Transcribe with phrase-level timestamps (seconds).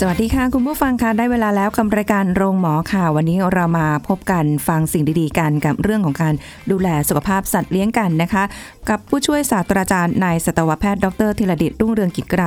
[0.00, 6.34] สวัสดีค่ะ คุณผู้ฟังค่ะได้เวลาแล้วกับรายการโรงหมอค่ะ วันนี้เรามาพบกันฟังสิ่งดีๆกันกับเรื่องของการ
[6.70, 8.44] ดูแลสุขภาพสัตว์เลี้ยงกันนะคะ
[8.90, 12.42] กับผู้ช่วยศาสตราจารย์นายสัตวแพทย์ดรธีรดิตรุ่งเรืองกิจไกร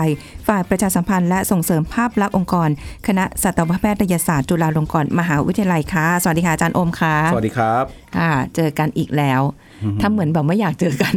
[0.47, 2.69] ฝ่ายประชาสัมพันธ์และส่งเสริมภาพลักษณ์องค์กร
[3.07, 7.83] คณะสัตวแพทยศาสตร์จุฬาลงกรณ์มหาวิทยาลัยค่ะสวัสดีค่ะอาจารย์โอมค่ะสวัสดีครับ
[8.17, 9.41] ค่ะ เจอกันอีกแล้ว
[10.01, 11.13] ทำเหมือนแบบไม่อยากเจอกัน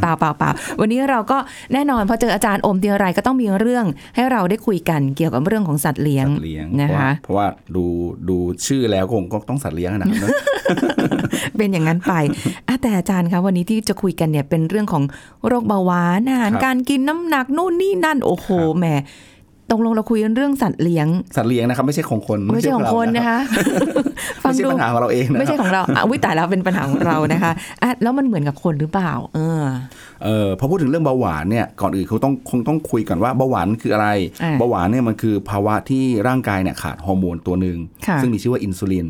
[0.00, 1.38] เปล่าเปล่าเปล่าวันนี้เราก็
[1.72, 3.84] แน่นอนพอเจออาจารย์โอมทีไรก็ต้องมีเรื่อง
[4.14, 7.84] ให้เราได้คุยกันเกี่ยวกับเรื่องของสัตว์เลี้ยงสัตว์เลี้ยงนะคะเพราะว่าเพราะว่าดู
[8.28, 10.30] ดูชื่อแล้วคงก็ต้องสัตว์เลี้ยงนะนะ
[11.56, 12.12] เป็นอย่างนั้นไป
[12.68, 15.04] อะแต่อาจารย์คะวันนี้ที่จะคุยกันเนี่ยเป็นเรื่องของ
[15.46, 18.86] โรคเบาหวานอาหารการกินน้ำหนักนู่นนี่นั่นโอ้โหแหม
[19.70, 23.38] ตรงลงเราคุยกันเรื่องสัตว์เลี้ยง สัตว์เลี้ยงนะครับไม่ใช่ของคน ไม่ใช่ของคนนะคะ
[24.42, 27.52] ไม่ใช่ปัญหาของเราเองนะไม่ใช่ของเราอะวิตายแล้วเป็นปัญหาของเรานะคะ
[27.82, 29.62] อะแล้วมันเหมือนกับคนหรือเปล่า เออ
[30.24, 34.08] เออพอพูดถึงเรื่องเบาหวานเนี่ยก่อนอื่นเขาต้องคงต้องคุยก่อนว่าเบาหวานคืออะไร
[34.42, 39.06] อ่าเบาหวานเนี่ยมันคือภาวะที่ร่างกายเนี่ยขาดฮอร์โมนตัวหนึ่งค่ะซึ่งมีชื่อว่าอินซูลิน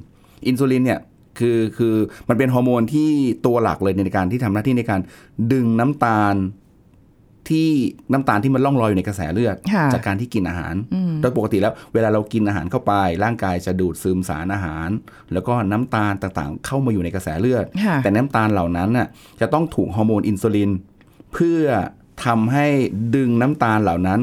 [0.47, 1.01] อินซูลินเนี่ย
[1.39, 1.95] คือคือ
[2.29, 3.09] มันเป็นฮอร์โมนที่
[3.47, 5.01] ตัวหลักเลยในการที่ทำหน้าที่ในการ
[5.53, 6.35] ดึงน้ำตาล
[7.51, 7.69] ที่
[8.13, 12.93] น้ำตาลที่มันล่องลอยอยู่ในกระแสเลือดค่ะจากการที่กินอาหารอืมโดยปกติแล้วเวลาเรากินอาหารเข้าไป
[13.25, 14.89] ร่างกายจะดูดซึมสารอาหาร
[15.33, 19.07] แล้วก็น้ำตาลต่างๆ เข้ามาอยู่ในกระแสเลือดค่ะแต่น้ำตาลเหล่านั้นน่ะ
[19.41, 20.71] จะต้องถูกฮอร์โมนอินซูลิน
[21.33, 21.65] เพื่อ
[22.25, 22.67] ทำให้
[23.17, 24.21] ดึงน้ำตาลเหล่านั้น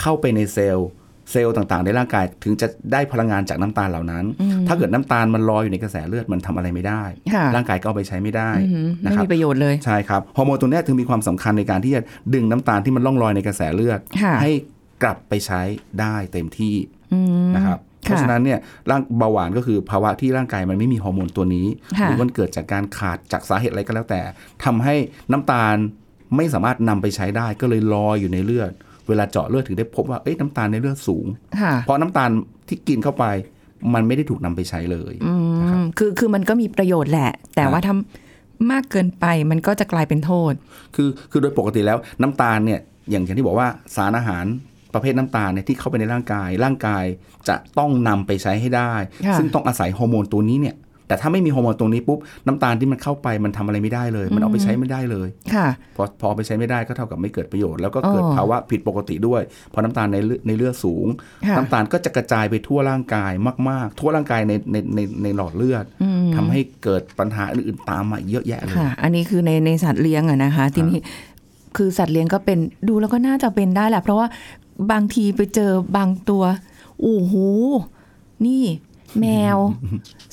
[0.00, 0.88] เข้าไปในเซลล์
[1.30, 4.24] เซลล์ต่างๆ ในร่างกายถึงจะได้พลังงานจากน้ำตาลเหล่านั้น
[4.68, 7.02] ถ้าเกิดน้ำตาลมันลอยอยู่ในกระแสเลือดมันทำอะไรไม่ได้
[7.34, 12.00] ค่ะร่างกายก็เอาไปใช้ไม่ได้อืมนะไม่ครับมีประโยชน์เลยใช่ครับฮอร์โมนตัวเนี้ยถึงมีความสำคัญในการที่จะ
[12.34, 14.50] ดึงน้ำตาลที่มันล่องลอยในกระแสเลือดค่ะให้
[15.02, 15.60] กลับไปใช้
[16.00, 16.74] ได้เต็มที่
[17.12, 18.58] อืมนะครับเพราะฉะนั้นเนี่ย
[18.90, 21.66] ร่างเบาหวานก็คือภาวะที่ร่างกายมันไม่มีฮอร์โมนตัวนี้
[21.98, 24.20] ค่ะหรือมันเกิดจากการขาดจากสาเหตุอะไรก็แล้วแต่
[24.64, 24.94] ทำให้
[25.32, 25.76] น้ำตาล
[26.36, 28.72] ไม่สามารถนำไปใช้ได้ก็เลยลอยอยู่ในเลือด
[29.08, 31.26] เวลาเจาะเลือดถึงได้พบว่าเอ้ยน้ำตาลในเลือดสูง
[31.60, 32.30] ค่ะเพราะน้ำตาล
[32.68, 33.24] ที่กินเข้าไป
[33.94, 35.32] มันไม่ได้ถูกนำไปใช้เลยอื
[35.78, 40.52] มคือคือมันก็มีประโยชน์แหละ แต่ว่าทำมากเกินไปมันก็จะกลายเป็นโทษ
[40.96, 42.80] คือคือโดยปกติแล้วน้ำตาลเนี่ย
[43.10, 44.44] อย่างอย่างที่บอกว่าสารอาหาร
[44.94, 47.04] ประเภทน้ำตาลเนี่ยที่เข้าไปในร่างกาย ร่างกาย
[47.48, 48.92] จะต้องนำไปใช้ให้ได้
[49.26, 50.76] ค่ะซึ่งต้องอาศัยฮอร์โมนตัวนี้เนี่ย
[51.08, 61.06] แต่ถ้าไม่มีฮอร์โมนตัวนี้ปุ๊บน้ำตาลที่มันเข้าไปมันทำอะไรไม่ได้เลย มันเอาไปใช้ไม่ได้เลยค่ะพอพอเอาไปใช้ไม่ได้ก็เท่ากับไม่เกิดประโยชน์แล้วก็เกิดอ๋อภาวะผิดปกติด้วยเพราะน้ำตาลในเลือดในเลือดสูง
[61.48, 63.32] ค่ะน้ำตาลก็จะกระจายไปทั่วร่างกาย
[63.70, 70.98] มาก ๆ ทั่วร่างกายในในในในหลอดเลือดอืมทำให้เกิดปัญหาอื่นๆตามมาเยอะแยะเลยค่ะ อันนี้คือในในสัตว์เลี้ยงอะนะคะทีนี้
[71.76, 72.58] คือสัตว์เลี้ยงก็เป็น
[72.88, 74.26] ดูแล้วก็น่าจะเป็นได้แหละเพราะว่า
[74.92, 76.42] บางทีไปเจอบางตัว
[77.00, 77.34] โอ้โห
[78.46, 78.62] นี่
[79.20, 79.26] แม
[79.56, 79.58] ว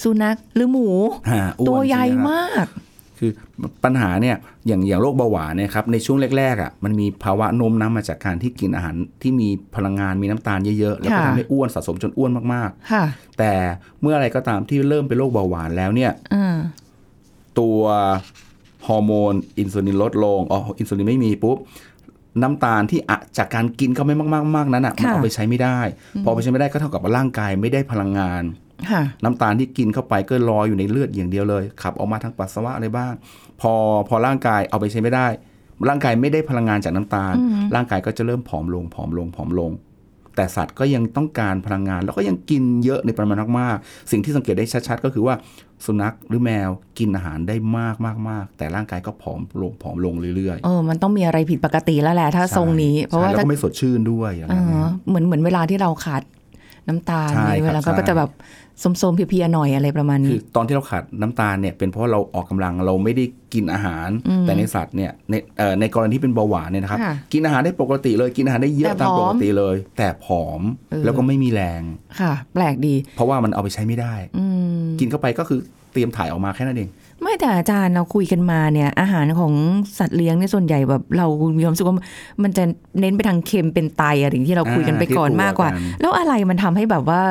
[0.03, 0.89] สุนัขหรือหมู
[1.31, 2.67] ฮะอ้นตัวใหญ่ช่ไครับมาก
[3.19, 3.31] คือ
[3.83, 4.35] ปัญหาเนี่ย
[4.67, 13.53] อย่างอย่างโรคเบาหวานเนี่ยครับในช่วงแรกๆอะมันมีภาวะโน้มน้ำมาจากการที่กินอาหารที่มีพลังงานมีน้ำตาลเยอะๆ แล้วก็ค่ะทำให้อ้วนสะสมจนอ้วนมากค่ะๆแต่
[14.01, 16.57] เมื่ออะไรก็ตามที่เริ่มเป็นโรคเบาหวานแล้วเนี่ยอ่า
[17.59, 17.79] ตัว
[18.87, 21.57] ฮอร์โมนอินซูลินลดลงอ๋ออินซูลินไม่มีปุ๊บ
[22.41, 24.11] น้ำตาลที่อะจากการกินเข้าไป
[24.55, 25.79] มากๆๆนั้นอะมันค่ะเอาไปใช้ไม่ได้
[26.23, 28.43] พอเอาไปใช้ไม่ได้ก็เท่ากับว่าร่างกายไม่ได้พลังงาน
[28.91, 33.13] ค่ะน้ำตาลที่กินเข้าไปก็ลอยอยู่ในเลือดอย่างเดียวเลย ขับออกมาทางปัสสาวะอะไรบ้าง
[33.61, 33.73] พอ
[34.09, 35.27] พอร่างกายเอาไปใช้ไม่ได้
[35.89, 37.33] ร่างกายไม่ได้พลังงานจากน้ำตาล
[37.75, 39.71] ร่างกายก็จะเริ่มผอมลงผอมลงผอมลง
[40.35, 45.35] แต่สัตว์ก็ยังต้องการพลังงาน แล้วก็ยังกินเยอะในปริมาณมากๆสิ่งที่สังเกตได้ชัดๆ ก็คือว่า
[45.85, 46.69] สุนัขหรือแมว
[46.99, 56.21] กินอาหารได้มากมากมากแต่ร่างกายก็ผอมลงผอมลงเรื่อยเออมันต้องมีอะไรผิดปกติแล้วแหละถ้าๆทรงนี้ เพราะว่าใช่แล้วถ้าก็ไม่สดชื่นด้วยอย่างเอนั้นอนะเหมือนเหมือนเวลาที่เราขาด
[56.87, 58.31] น้ำตาลใช่เนี่ยครับเวลาก็ใช่จะแบบ
[59.01, 63.23] สมๆเพลียๆหน่อยอะไรประมาณคืนี้อตอนที่เราขาดน้ำตาลเนี่ยเป็นเพราะเราออกกำลังเราไม่ได้
[63.53, 64.09] กินอาหาร
[64.41, 70.61] แต่ในสัตว์เนี่ยในเอ่อในกรณีที่เป็นเบาหวานเนี่ยนะครับค่ะกินอาหารได้ปกติเลยกินอาหารได้เยแต่อะตามผอมปกติเลย แต่ผอม
[70.91, 71.81] เออแล้วก็ไม่มีแรง
[72.19, 74.45] ค่ะ แปลกดี เพราะว่ามันเอาไปใช้ไม่ได้อื
[74.83, 75.59] มกินเข้าไปก็คือ
[75.93, 76.89] เตรียมถ่ายออกมาแค่นั้นเอง
[77.21, 79.53] ไม่แต่อาจารย์เราคุยกันมาเนี่ย อาหารของ
[79.99, 81.27] สัตว์เลี้ยงเนี่ยส่วนใหญ่แบบเรา
[81.57, 81.97] มีความรู้สึกว่า
[82.43, 82.63] มันจะ
[82.99, 87.21] เน้นไปทางเค็มเป็นไตอะไรอย่างที่เราคุยกันไปก่อนอ่าที่มากกว่ากลัวกันแล้วอะไรมันทำให้แบบว่า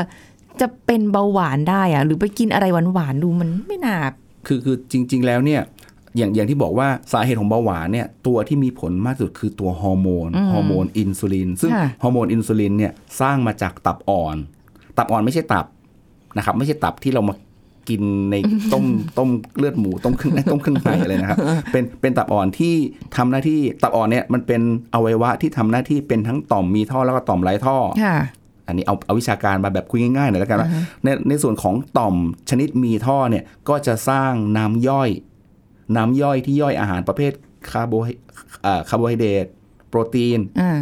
[0.61, 3.97] จะเป็นเบาหวานได้อะหรือไปกินอะไรหวานๆดูมันไม่น่า
[4.47, 5.61] คือคือจริง ๆ แล้วเนี่ย
[6.17, 14.37] อย่างอย่างที่บอกว่าสาเหตุของเบาหวานเนี่ยตัวที่มีผลมากที่สุดคือตัวฮอร์โมนฮอร์โมนอินซูลินซึ่งค่ะฮอร์โมนอินซูลินเนี่ยสร้างมาจากตับอ่อน
[14.99, 15.67] ตับอ่อนไม่ใช่ตับ
[16.37, 17.35] นะครับไม่ใช่ตับที่เรามา
[17.89, 18.37] กินใน
[18.73, 18.85] ต้ม
[19.19, 21.39] ต้มเลือดหมูต้มเครื่องต้มเครื่องในอะไรนะครับ
[21.73, 22.75] เป็นเป็นตับอ่อนที่
[23.17, 24.61] ทำหน้าที่ตับอ่อนเนี่ยมันเป็น
[24.95, 28.17] อวัยวะที่ทำหน้าที่เป็นทั้งต่อมมีท่อแล้วก็ต่อมไร้ท่อค่ะ
[28.67, 30.71] อันนี้เอาเอาวิชาการมาแบบคุยง่ายๆหน่อยแล้วกันว่า
[31.05, 32.15] ในในส่วนของต่อม
[32.51, 35.11] ชนิดมีท่อเนี่ยก็จะสร้างน้ำย่อย
[35.97, 37.33] น้ำย่อยที่ย่อยอาหารประเภท
[37.71, 38.09] คาร์โบไฮ
[38.63, 39.47] เอ่อคาร์โบไฮเดรต
[39.89, 40.79] โปรตีนอ่า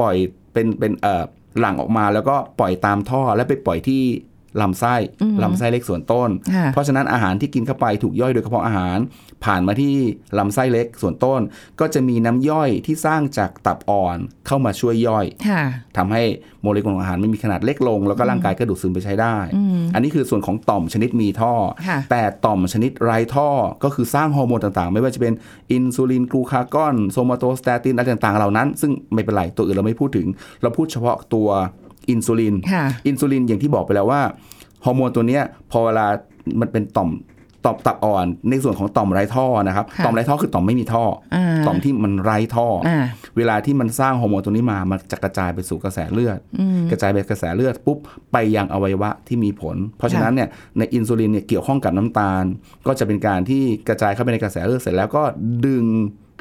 [0.00, 0.16] ปล่อย
[0.52, 1.24] เป็นเป็นเอ่อ
[1.60, 4.02] หลั่งออกมาแล้วก็ปล่อยตามท่อแล้วไปปล่อยที่
[4.60, 4.94] ลำไส้
[5.42, 8.98] ลำไส้เล็กส่วนต้นค่ะเพราะฉะนั้นอาหารที่กินเข้าไปถูกย่อยโดยกระเพาะอาหาร
[9.44, 9.94] ผ่านมาที่
[10.38, 11.40] ลำไส้เล็กส่วนต้น
[11.80, 14.16] ก็จะมีน้ำย่อยที่สร้างจากตับอ่อน
[14.46, 15.62] เข้ามาช่วยย่อยค่ะ
[15.96, 16.22] ทำให้
[16.62, 19.36] โมเลกุลของอาหารไม่มีขนาดเล็กลง แล้วก็ร่างกายก็ดูดซึมไปใช้ได้
[19.94, 21.54] อันนี้คือส่วนของต่อมชนิดมีท่อ
[21.88, 23.48] ค่ะแต่ต่อมชนิดไร้ท่อ
[23.84, 25.32] ก็คือสร้างฮอร์โมนต่างๆ ไม่ว่าจะเป็น
[25.72, 30.26] อินซูลิน glucagon somatostatin อะไรต่างๆเหล่านั้น ซึ่งไม่เป็นไรตัวอื่นเราไม่พูดถึง
[30.62, 31.48] เราพูดเฉพาะตัว
[32.10, 34.20] อินซูลินค่ะอินซูลินอย่างที่บอกไปแล้วว่า
[34.84, 36.06] ฮอร์โมนตัวเนี้ยพอเวลา
[36.60, 37.10] มันเป็นต่อม
[37.64, 41.04] ต่อมตับอ่อน ในส่วนของต่อมไร้ท่อนะครับค่ะต่อมไร้ท่อคือต่อมไม่มีท่อ
[41.34, 43.04] อาต่อมที่มันไร้ท่อออ่า
[43.36, 46.38] เวลาที่มันสร้างฮอร์โมนตัวนี้มา มันจะกระจายไปสู่กระแสเลือด
[46.90, 47.98] กระจายไปกระแสเลือดปุ๊บ
[48.32, 50.48] ไปยังอวัยวะที่มีผล เพราะฉะนั้นเนี่ย
[50.78, 52.44] ในอินซูลินเนี่ยเกี่ยวข้องกับน้ำตาล
[52.86, 55.22] ก็จะเป็นการที่กระจายเข้าไปในกระแสเลือดเสร็จแล้วก็
[55.66, 55.84] ดึง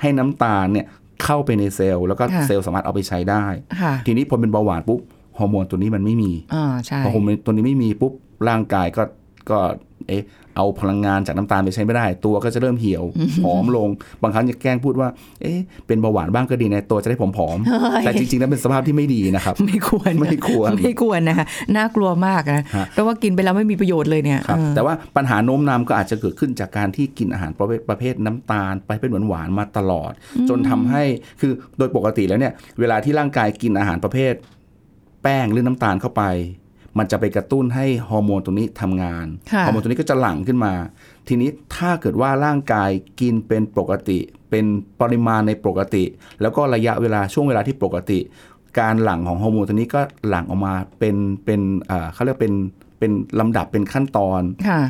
[0.02, 0.86] ให้น้ำตาลเนี่ย
[1.24, 3.46] เข้าไปในเซลล์แล้วก็ค่ะเซลล์สามารถเอาไปใช้ได้
[3.82, 5.00] ค่ะทีนี้พอเป็นเบาหวานปุ๊บ
[5.38, 8.14] ฮอร์โมนตัวนี้มันไม่มีอ่าใช่พอฮอร์โมนตัวนี้ไม่มีปุ๊บ
[8.50, 9.04] ร่างกายก็
[9.50, 9.58] ก็
[10.10, 10.24] เอ๊ะ
[10.56, 13.04] เอาพลังงานจากน้ำตาลไปใช้ไม่ได้ ตัวก็จะเริ่มเหี่ยว
[13.44, 13.90] ผอมลง
[14.22, 15.10] บางครั้งจะแกล้งพูดว่า
[15.42, 21.46] เอ๊ะเป็นเบาหวานบ้างก็ดีนะตัวจะได้ผอมๆแต่จริงๆแล้วเป็นสภาพที่ไม่ดีนะครับ ไม่ควรไม่ควรไม่ควรนะคะ
[21.76, 30.12] น่ากลัวมากนะฮะเพราะว่ากินไปแล้วไม่มีประโยชน์เลยเนี่ยครับเออแต่ว่าปัญหาโน้มน้าวก็อาจจะเกิดขึ้นจากการที่กินอาหารประเภทประเภทน้ำตาล ไปเป็นหวานหวานๆมาตลอด
[30.50, 31.04] จนทำให้
[31.42, 34.34] คือโดยปกติแล้วเนี่ยเวลาที่ร่างกายกินอาหารประเภท
[35.22, 36.24] แป้งหรือน้ำตาลเข้าไป
[36.98, 40.74] มันจะไปกระตุ้นให้ฮอร์โมนตัวนี้ทำงานค่ะฮอร์โมนตัวนี้ก็จะหลั่งขึ้นมา
[41.28, 42.90] ทีนี้ถ้าเกิดว่าร่างกาย
[43.22, 44.20] กินเป็นปกติ
[44.50, 44.66] เป็น
[45.02, 46.04] ปริมาณในปกติ
[46.42, 48.20] แล้วก็ระยะเวลาช่วงเวลาที่ปกติ
[48.80, 51.16] การหลั่งของฮอร์โมนตัวนี้ก็หลั่งออกมาเป็น
[51.46, 52.54] เป็นเอ่อเขาเรียกเป็น
[53.00, 54.82] เป็นลำดับเป็นขั้นตอนค่ะ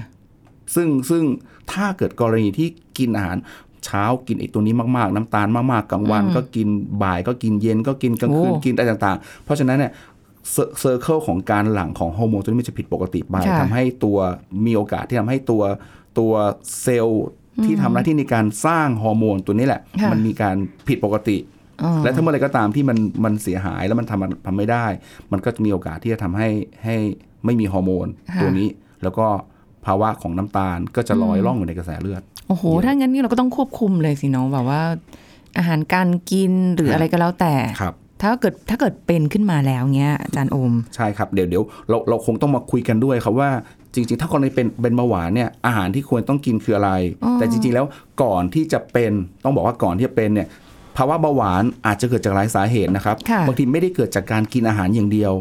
[0.76, 1.24] ซึ่งซึ่ง
[1.72, 2.68] ถ้าเกิดกรณีที่
[2.98, 3.38] กินอาหาร
[3.86, 6.68] เช้ากินไอ้ตัวนี้มากๆ น้ำตาลมากๆกลางวัน ก็กิน
[7.04, 9.92] บ่ายก็กินเย็นก็กินกลางคืนโอ้กินอะไรต่างๆ เพราะฉะนั้นเนี่ย
[10.50, 14.18] เซอร์เคิลของการหลั่งของฮอร์โมนตัวนี้มันจะผิดปกติไปค่ะทำให้ตัว
[14.66, 15.64] มีโอกาสที่ทำให้ตัว
[16.20, 16.32] ตัว
[16.82, 17.26] เซลล์
[17.66, 20.56] ที่ทำหน้าที่ในการสร้างฮอร์โมนตัวนี้แหละค่ะมันมีการ
[20.88, 21.38] ผิดปกติ
[21.84, 24.86] อ๋อและถ้าเมื่อไหรก็ตามที่มันมันเสียหายแล้วมันทำทำไม่ได้
[25.32, 26.50] มันก็จะมีโอกาสที่จะทำให้
[26.84, 26.96] ให้
[27.46, 28.68] ไม่มีฮอร์โมนค่ะตัวนี้
[29.04, 29.28] แล้วก็
[29.86, 34.82] ภาวะของน้ำตาลก็จะลอยล่องอยู่ในกระแสเลือดโอ้โห ถ้างั้นนี่เราก็ต้องควบคุมเลยสิเน้องแบบว่า
[35.58, 43.50] อาหารการกินหรืออะไรก็แล้วแต่ครับ ถ้าเกิดถ้าเกิดเป็นขึ้นมาแล้วเนี้ยอาจารย์โอม ใช่ครับเดี๋ยวเดี๋ยวเราเราคงต้องมาคุยกันด้วยครับว่า
[43.94, 46.92] จริง ๆ ถ้าคนเป็นเป็นเบาหวานเนี่ยอาหารที่ควรต้องกินคืออะไร
[47.24, 47.86] อ๋อแต่จริง ๆ แล้ว
[48.24, 49.12] ก่อนที่จะเป็น
[49.44, 50.48] ต้องบอกว่าก่อนที่จะเป็นเนี่ย
[50.98, 55.34] ภาวะเบาหวานอาจจะเกิดจากหลายสาเหตุนะครับค่ะบางทีไม่ได้เกิดจากการกินอาหารอย่างเดียว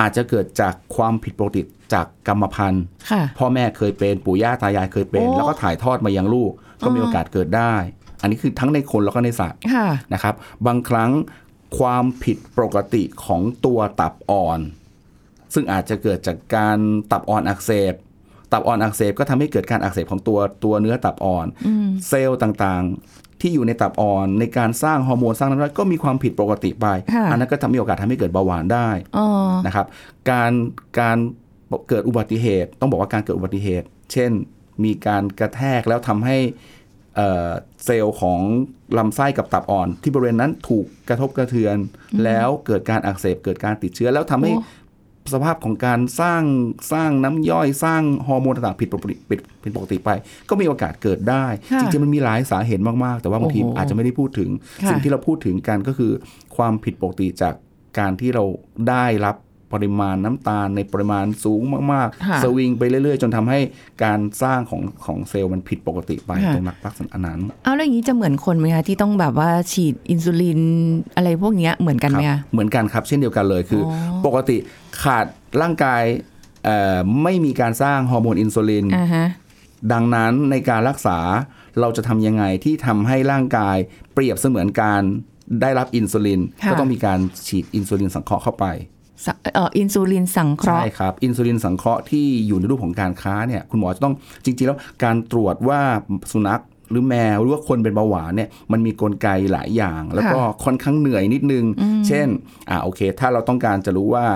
[0.00, 1.62] อาจจะเกิดจากความผิดปกติ
[1.92, 6.52] จากกรรมพันธุ์ค่ะพ่อแม่เคยเป็นปู่ย่าตายายเคยเป็นโอ้แล้วก็ถ่ายทอดมายังลูก
[6.84, 7.74] ก็มีโอกาสเกิดได้
[8.20, 10.34] อันนี้คือทั้งในคนแล้วก็ในสัตว์ค่ะนะครับ
[10.66, 11.10] บางครั้ง
[11.78, 14.60] ความผิดปกติของตัวตับอ่อน
[15.54, 16.78] ซึ่งอาจจะเกิดจากการ
[17.12, 17.94] ตับอ่อนอักเสบ
[18.52, 21.46] ตับอ่อนอักเสบก็ทำให้เกิดการอักเสบของตัวตัวเนื้อตับอ่อน
[22.08, 29.26] เซลล์ต่างๆ ที่อยู่ในตับอ่อนในการสร้างฮอร์โมนสร้างน้ำตาลก็มีความผิดปกติไปค่ะอันนั้นก็ทำให้โอกาสทำให้เกิดเบาหวานได้อ๋อ
[29.66, 29.86] นะครับ
[30.30, 30.52] การ
[31.00, 31.18] การ
[31.88, 34.30] เกิดอุบัติเหตุ ต้องบอกว่าการเกิดอุบัติเหตุ เช่น
[34.84, 36.38] มีการกระแทกแล้วทำให้
[37.18, 37.50] เอ่อ
[37.84, 38.40] เซลล์ของ
[38.98, 41.76] ลำไส้กับตับอ่อน ที่บริเวณนั้นถูกกระทบกระเทือน
[42.24, 46.42] แล้วเกิดการอักเสบเกิดการติดเชื้อ แล้วทำให้โอ้สภาพของการสร้าง
[46.92, 50.10] สร้างน้ำย่อยสร้างฮอร์โมนต่างๆผิดปกติผิดผิดปกติไป
[50.48, 54.50] ก็มีโอกาสเกิดได้ค่ะจริงๆมันมีหลายสาเหตุมากๆ แต่ว่าบางทีโอ้โหอาจจะไม่ได้พูดถึง
[54.82, 56.12] ค่ะสิ่งที่เราพูดถึงกันก็คือ
[56.56, 57.54] ความผิดปกติจาก
[57.98, 58.44] การที่เรา
[58.88, 59.36] ได้รับ
[59.72, 63.60] ปริมาณน้ำตาลในปริมาณสูงมากค่ะๆสวิงไปเรื่อยๆ จนทำให้
[64.04, 70.60] การสร้างของของเซลล์มันผิดปกติไปค่ะตรงนักลักษณะนั้นเอาแล้วอย่างนี้จะเหมือนคนไหมคะที่ต้องแบบว่าฉีดอินซูลิน
[71.16, 74.56] อะไรพวกเนี้ยเหมือนกันไหมครัคะบเหมือนกันครับ เช่นเดียวกันเลยคือออปกติ
[75.02, 75.26] ขาด
[75.60, 76.02] ร่างกาย
[76.64, 79.26] เอ่อไม่มีการสร้างฮอร์โมนอินซูลินอ่าฮะ
[79.92, 81.18] ดังนั้นในการรักษา
[81.80, 83.76] เราจะทำยังไงที่ทำให้ร่างกาย
[84.14, 85.02] เปรียบเสมือนการ
[85.62, 95.80] ได้รับอินซูลินค่ะก็ต้องมีการฉีดอินซูลินสังเคราะห์เข้าไปสะเอ่ออินซูลินสังเคราะใช่ห์ครับ อินซูลินสังเคราะห์ที่อยู่ในรูปของการค้าเนี่ยคุณหมอจะต้องจริง ๆ แล้วการตรวจว่า
[96.32, 101.64] สุนัขหรือแมวหรือว่าคนเป็นเบาหวานเนี่ยมันมีกลไกหลายอย่าง แล้วก็ค่อนข้างเหนื่อยนิดนึง
[102.06, 102.28] เช่น
[102.70, 104.26] อ่าโอเค ถ้าเราต้องการจะรู้ว่า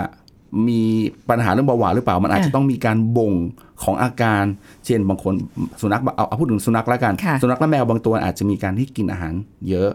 [0.68, 0.82] มี
[1.30, 3.34] ปัญหาเรื่องเบาหวานหรือเปล่า มันอาจจะต้องมีการบ่ง
[3.82, 4.44] ของอาการ
[4.86, 5.34] เช่นบางคน
[5.80, 9.34] สุนัขเอาเอาพูดถึงสุนัขแล้วกันค่ะสุนัขและแมวบางตัวอาจจะมีการที่กินอาหาร
[9.68, 9.90] เยอะ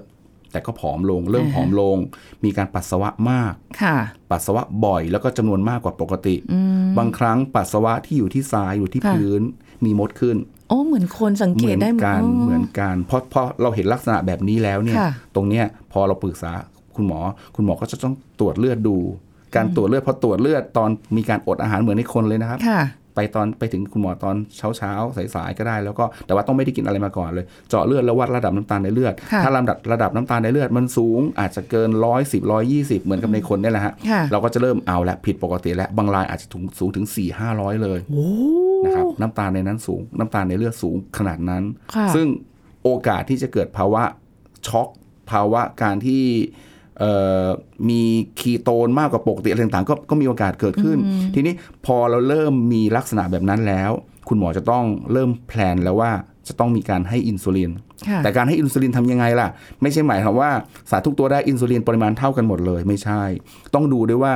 [0.51, 1.97] แต่ก็ผอมลง เริ่มผอมลง
[2.43, 3.97] มีการปัสสาวะมากค่ะ
[4.31, 6.35] ปัสสาวะบ่อยแล้วก็จำนวนมากกว่าปกติ
[6.97, 9.41] บางครั้งปัสสาวะที่อยู่ที่ทรายอยู่ที่ค่ะพื้น
[9.85, 10.37] มีมดขึ้น
[10.69, 16.51] โอ้เหมือนคนสังเหเกมืตอนได้กันอ๋อเหมือนกันเพราะเพราะเราเห็นลักษณะแบบนี้แล้วเนี่ยค่ะตรงเนี้ยพอเราปรึกษา
[16.95, 17.19] คุณหมอ
[17.55, 18.97] คุณหมอก็จะต้องตรวจเลือดดู
[19.55, 22.81] การตรวจเลือดพอตรวจเลือดตอนมีการอดอาหารเหมือนในคนเลยนะครับค่ะ
[23.17, 38.27] ไปตอนไปถึงคุณหมอตอนเช้าเช้าๆสายๆก็ได้แล้วก็แต่ว่าต้องไม่ได้กินอะไรมาก่อนเลย เจาะเลือดแล้ววัดระดับน้ำตาลในเลือดค่ะถ้าระดับระดับน้ำตาลในเลือดมันสูงอาจจะเกินร้อยสิบร้อยยี่สิบเหมือนกับในคนเนี่ยแหละฮะค่ะเราก็จะเริ่มเอาละผิดปกติแล้วบางรายอาจจะถึงสูงถึง4 5 0 0เลยโอ้
[38.85, 41.63] นะครับน้ำตาลในนั้นสูง น้ำตาลในเลือดสูงขนาดนั้น
[41.95, 42.27] ค่ะซึ่ง
[42.83, 44.03] โอกาสที่จะเกิดภาวะ
[44.67, 44.89] ช็อก
[45.31, 46.66] ภาวะการที่เอ่อ
[47.89, 48.01] มี
[48.39, 50.97] คีโตนมากกว่าปกติอะไรต่างๆก็ก็มีโอกาสเกิดขึ้น
[51.35, 51.53] ทีนี้
[51.85, 53.91] พอเราเริ่มมีลักษณะแบบนั้นแล้ว
[54.27, 56.11] คุณหมอจะต้องเริ่มแพลนแล้วว่า
[56.47, 57.71] จะต้องมีการให้อินซูลิน
[58.07, 59.47] ค่ะแต่การให้อินซูลินทำยังไงล่ะ
[59.81, 60.51] ไม่ใช่หมายความว่า
[60.89, 63.21] สารทุกตัวได้อินซูลินปริมาณเท่ากันหมดเลย ไม่ใช่
[63.73, 64.33] ต้องดูด้วยว่า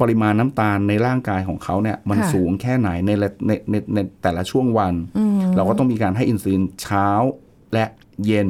[0.00, 4.94] ปริมาณน้ำตาลในร่างกายของเขาเนี่ยมันค่ะสูงแค่ไหนในละในในในแต่ละช่วงวัน
[5.56, 7.08] เราก็ต้องมีการให้อินซูลินเช้า
[7.72, 7.84] และ
[8.26, 8.46] เย็น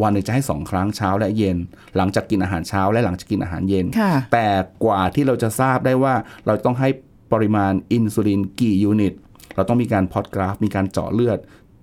[0.00, 1.56] วันหนึงจะให้สองครั้งเช้าและเย็น
[1.96, 4.46] หลังจากกินอาหารเช้าและหลังจากกินอาหารเย็นค่ะแต่
[4.84, 6.14] กว่าที่เราจะทราบได้ว่า
[6.46, 6.88] เราต้องให้
[7.32, 9.14] ปริมาณอินซูลินกี่ยูนิต
[9.56, 11.38] เราต้องมีการพอดกราฟ มีการเจาะเลือด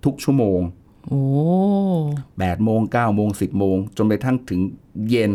[0.05, 0.59] ทุกชั่วโมง
[1.07, 1.21] โอ้
[2.09, 4.61] 8โมง9โมง10โมง จนไปทั้งถึง
[5.09, 5.31] เย็น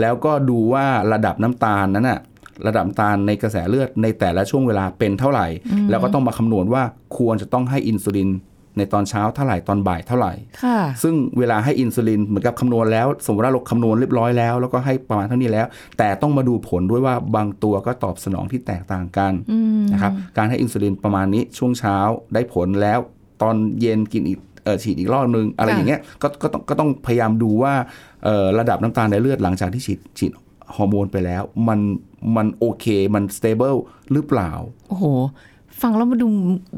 [0.00, 2.20] แล้วก็ดูว่าระดับน้ำตาลนั้นน่ะ
[2.66, 5.46] ระดับน้ำตาลในกระแสเลือดในแต่ละช่วงเวลาเป็นเท่าไหร่
[5.90, 6.82] แล้วก็ต้องมาคำนวณว่า
[7.18, 8.30] ควรจะต้องให้อินซูลิน
[8.76, 15.66] ในตอนเช้าเท่าไหร่ตอนบ่ายเท่าไหร่ค่ะซึ่งเวลาให้อินซูลินเหมือนกับคำนวณแล้ว สมมติว่าเราคำนวณเรียบร้อยแล้ว แล้วก็ให้ประมาณเท่านี้แล้ว
[15.98, 19.32] แต่ต้องมาดูผลด้วยว่าบางตัวก็ตอบสนองที่แตกต่างกัน
[19.92, 21.96] นะครับการให้อินซูลินประมาณนี้ช่วงเช้า
[22.34, 22.98] ได้ผลแล้ว
[23.42, 27.74] ตอนเย็นกินอีกเออฉีดอีกรอบนึง อะไรอย่างเงี้ยก็ก็ต้องก็ต้องพยายามดูว่า
[28.24, 30.32] เอ่อระดับน้ำตาลในเลือดหลังจากที่ฉีดฉีด
[30.76, 31.80] ฮอร์โมนไปแล้ว มัน
[32.36, 33.74] มันโอเคมันสเตเบิล
[34.12, 34.50] หรือเปล่า
[34.88, 35.06] โอ้โห
[35.82, 36.28] ฟังแล้วมาดู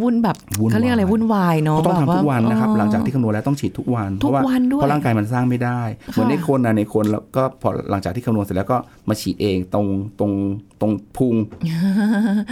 [0.03, 5.81] วุ่นแบบวุ่นวายเขาเรียกอะไรวุ่นวายเนาะก็ต้องแบบทำทุกวันนะครับอ๋อหลังจากที่คำนวณแล้วต้องฉีดทุกวันทุกเพราะว่าวันด้วยเพราะร่างกายมันสร้างไม่ได้
[6.13, 9.87] เหมือนค่ะในคนนะในคนแล้วก็พอหลังจากที่คำนวณเสร็จแล้วก็มาฉีดเองตรง
[10.19, 10.33] ตรง
[10.81, 11.35] ตรงพุง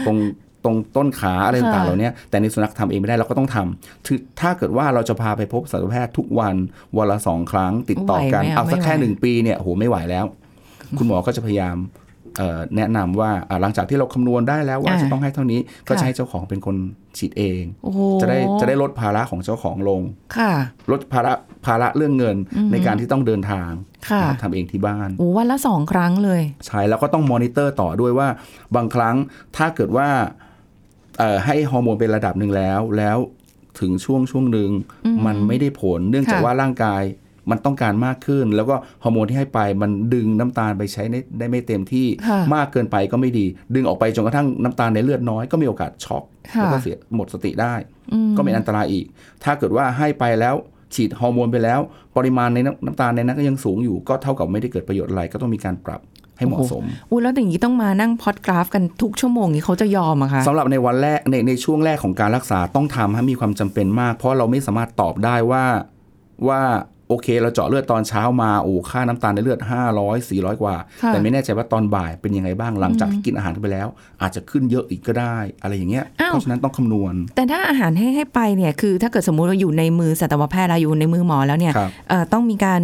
[0.06, 0.16] ตรง
[0.64, 6.54] ตรงต้นขาอะไรต่างๆเหล่านี้แต่ในสุนัขทำเองไม่ได้เราก็ต้องทำคือถ้าเกิดว่าเราจะพาไปพบสัตวแพทย์ทุกวัน
[6.96, 10.24] วันละสองครั้งติดต่อกันไหวไหมอะเอาสักไม่ไหวแค่หนึ่งปีเนี่ยโหไม่ไหวแล้ว
[10.98, 12.03] คุณหมอก็จะพยายามเอ่อ
[12.76, 16.76] แนะนำว่าอะหลังจากที่เราคำนวณได้แล้วว่าอ่าจะต้องให้เท่านี้ก็ค่ะจะให้เจ้าของเป็นคน
[17.18, 20.02] ฉีดเองโอ้โหจะได้จะได้ลดภาระของเจ้าของลง
[20.36, 20.52] ค่ะ
[20.90, 21.32] ลดภาระ
[21.66, 22.36] ภาระเรื่องเงิน
[22.72, 23.70] ในการที่ต้องเดินทาง
[24.10, 28.28] ค่ะนะครับทำเองที่บ้านโอ้วันละสองครั้งเลย ใช่แล้วก็ต้องมอนิเตอร์ต่อด้วยว่า
[28.76, 29.16] บางครั้ง
[29.56, 30.08] ถ้าเกิดว่า
[31.18, 33.18] เอ่อให้ฮอร์โมนเป็นระดับหนึ่งแล้วแล้ว
[33.80, 34.70] ถึงช่วงช่วงหนึ่ง
[35.26, 37.02] มันไม่ได้ผล เนื่องจากค่ะว่าร่างกาย
[37.50, 38.74] มันต้องการมากขึ้น แล้วก็
[39.04, 46.24] ฮอร์โมนที่ให้ไปมันดึงน้ำตาลไปใช้ได้ได้ไม่เต็มที่ค่ะมากเกินไปก็ไม่ดี ดึงออกไปจนกระทั่งน้ำตาลในเลือดน้อยก็มีโอกาสช็อก
[46.54, 47.74] ค่ะแล้วก็เสียหมดสติได้
[48.36, 49.04] ก็เป็นอันตรายอีก
[49.44, 50.54] ถ้าเกิดว่าให้ไปแล้ว
[50.94, 51.80] ฉีดฮอร์โมนไปแล้ว
[52.16, 56.00] ปริมาณในน้ำน้ำตาลในนั้นก็ยังสูงอยู่ ก็เท่ากับไม่ได้เกิดประโยชน์อะไรก็ต้องมีการปรับ
[56.38, 65.64] ให้เหมาะสมอุ้ยแล้วอย่างนี้ต้องมานั่งพอดกราฟกันทุกชั่วโมงนี้เขาจะยอมอะคะสำหรับในวันแรกในในช่วงแรกของการรักษาต้องทำให้มีความจำเป็นมาก เพราะเราไม่สามารถตอบได้ว่า
[66.48, 66.62] ว่า
[67.08, 69.60] โอเค เราเจาะเลือดตอนเช้ามาโอ้ค่าน้ำตาลในเลือด
[69.94, 73.88] 500 400 กว่าค่ะแต่ไม่แน่ใจว่าตอนบ่ายเป็นยังไงบ้างหลังจากที่กินอาหารไปแล้ว
[74.22, 82.82] อาจจะขึ้นเยอะอีกก็ได้ อะไรอย่างเงี้ยอ้าวเพราะฉะนั้นต้องคำนวณ แต่ถ้าอาหารให้ให้ไปเนี่ยคือถ้าเกิดสมมุติว่าอยู่ในมือสัตวแพทย์แล้วอยู่ในมือหมอแล้วเนี่ยครับเอ่อต้องมีการ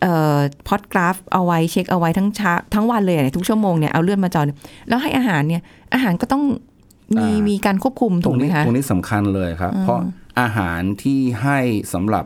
[0.00, 0.38] เอ่อ
[0.68, 4.42] พอดกราฟเอาไว้เช็คเอาไว้ทั้งเช้าทั้งวันเลยเนี่ยทุกชั่วโมงเนี่ยเอาเลือดมาเจอ
[4.88, 5.62] แล้วให้อาหารเนี่ย
[5.94, 6.42] อาหารก็ต้อง
[7.16, 10.00] มีอ่ามีมีการควบคุมตถูรกงไหมนี้คะตรงนี้สำคัญเลยครับ เพราะ
[10.40, 11.58] อาหารที่ให้
[11.94, 12.24] สำหรับ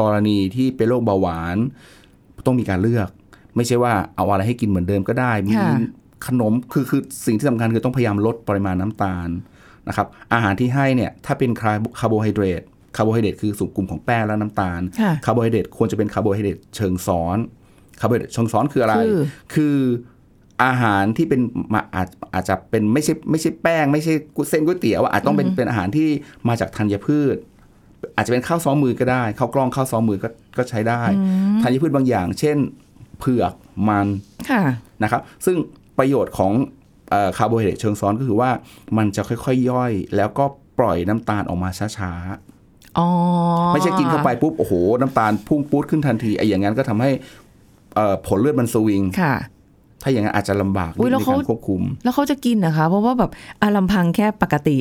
[0.00, 1.56] กรณีที่เป็นโรคเบาหวาน
[2.46, 3.08] ต้องมีการเลือก
[3.56, 5.70] ไม่ใช่ว่าเอาอะไรให้กินเหมือนเดิมก็ได้มีค่ะ
[6.26, 9.28] ขนมคือคือสิ่งที่สำคัญคือต้องพยายามลดปริมาณน้ำตาล
[9.88, 12.62] นะครับอาหารที่ให้เนี่ยถ้าเป็นคาร์โบไฮเดรต
[12.96, 17.38] คาร์โบไฮเดรตคือสูตรกลุ่มของแป้งและน้ำตาลค่ะคาร์โบไฮเดรตควรจะเป็นคาร์โบไฮเดรตเชิงซ้อน
[18.00, 19.20] คาร์โบไฮเดรตเชิงซ้อนคืออะไร คือ
[19.54, 19.76] คือ
[20.64, 21.40] อาหารที่เป็น
[21.72, 24.14] มาอาจอาจจะเป็นไม่ใช่ไม่ใช่แป้ง ไม่ใช่
[24.50, 26.08] เส้นก๋วยเตี๋ยวอะอาจต้องเป็นเป็นอาหารที่
[26.48, 27.36] มาจากธัญพืช
[28.16, 30.28] อาจจะเป็นข้าวซ้อมมือก็ได้ข้าวกล้องข้าวซ้อมมือก็
[30.58, 31.02] ก็ใช้ได้
[31.62, 32.56] ธัญพืชบางอย่าง เช่น
[33.18, 33.52] เผือก
[33.88, 34.06] มัน
[34.50, 34.62] ค่ะ
[35.02, 35.56] นะครับ ซึ่ง
[35.98, 36.52] ประโยชน์ของ
[37.10, 38.50] เอ่อคาร์โบไฮเดรตเชิงซ้อนก็คือว่า
[38.96, 40.44] มันจะค่อยๆย่อย แล้วก็
[40.78, 42.12] ปล่อยน้ำตาลออกมาช้า
[42.98, 43.08] อ๋อ
[43.72, 47.10] ไม่ใช่กินเข้าไปปุ๊บโอ้โห น้ำตาลพุ่งปูดขึ้นทันทีไอ้อย่างนั้นก็ทำให้
[47.94, 49.34] เอ่อผลเลือดมันสวิงค่ะ
[50.02, 53.30] ถ้าอย่างนั้นอาจจะลำบากอุ๊ยในแล้วเขาการควบคุม แล้วเขาจะกินนะคะ เพราะว่าแบบ
[53.62, 54.76] อาลำพังแค่ปกติ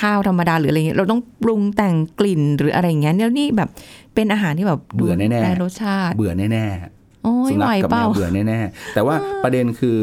[0.00, 3.70] ข้าวธรรมดาหรืออะไรเงี้ยเราต้องปรุงแต่งกลิ่นหรืออะไรอย่างเงี้ยแล้วนี่แบบ
[4.14, 6.66] เป็นอาหารที่แบบเบื่อแน่ๆได้รสชาติเบื่อแน่
[7.24, 9.98] โอ้ๆยสุไหนัวขกับเปแมล่าวเบื่อแน่ๆแต่ว่าประเด็นคือ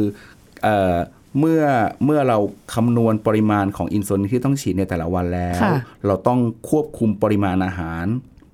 [0.63, 0.95] เอ่อ
[1.39, 1.61] เมื่อ
[2.05, 2.37] เมื่อเรา
[2.73, 8.05] คำนวณปริมาณของอินซูลินที่ต้องฉีดในแต่ละวันแล้วค่ะเราต้องควบคุมปริมาณอาหาร